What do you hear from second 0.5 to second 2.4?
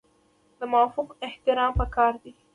د مافوق احترام پکار دی